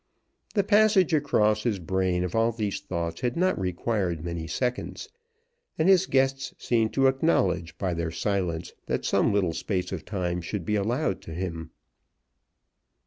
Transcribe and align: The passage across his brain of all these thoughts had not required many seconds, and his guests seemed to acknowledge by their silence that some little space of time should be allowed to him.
The 0.55 0.63
passage 0.63 1.13
across 1.13 1.61
his 1.61 1.77
brain 1.77 2.23
of 2.23 2.33
all 2.35 2.51
these 2.51 2.79
thoughts 2.79 3.21
had 3.21 3.37
not 3.37 3.59
required 3.59 4.25
many 4.25 4.47
seconds, 4.47 5.09
and 5.77 5.87
his 5.87 6.07
guests 6.07 6.55
seemed 6.57 6.91
to 6.93 7.05
acknowledge 7.05 7.77
by 7.77 7.93
their 7.93 8.09
silence 8.09 8.73
that 8.87 9.05
some 9.05 9.31
little 9.31 9.53
space 9.53 9.91
of 9.91 10.03
time 10.03 10.41
should 10.41 10.65
be 10.65 10.73
allowed 10.73 11.21
to 11.21 11.35
him. 11.35 11.69